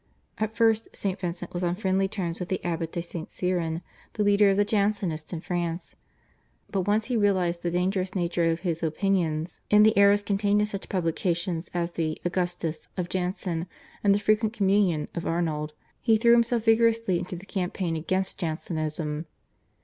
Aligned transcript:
At 0.39 0.55
first 0.55 0.89
St. 0.97 1.19
Vincent 1.19 1.53
was 1.53 1.63
on 1.63 1.75
friendly 1.75 2.07
terms 2.07 2.39
with 2.39 2.49
the 2.49 2.65
Abbot 2.65 2.91
de 2.91 3.03
St. 3.03 3.31
Cyran, 3.31 3.83
the 4.13 4.23
leader 4.23 4.49
of 4.49 4.57
the 4.57 4.65
Jansenists 4.65 5.31
in 5.31 5.41
France, 5.41 5.95
but 6.71 6.87
once 6.87 7.05
he 7.05 7.15
realised 7.15 7.61
the 7.61 7.69
dangerous 7.69 8.15
nature 8.15 8.49
of 8.49 8.61
his 8.61 8.81
opinions 8.81 9.61
and 9.69 9.85
the 9.85 9.95
errors 9.95 10.23
contained 10.23 10.59
in 10.59 10.65
such 10.65 10.89
publications 10.89 11.69
as 11.71 11.91
the 11.91 12.19
/Augustus/ 12.25 12.87
of 12.97 13.09
Jansen 13.09 13.67
and 14.03 14.15
the 14.15 14.19
/Frequent 14.19 14.53
Communion/ 14.53 15.07
of 15.13 15.25
Arnauld 15.27 15.73
he 16.01 16.17
threw 16.17 16.31
himself 16.31 16.63
vigorously 16.65 17.19
into 17.19 17.35
the 17.35 17.45
campaign 17.45 17.95
against 17.95 18.39
Jansenism. 18.39 19.27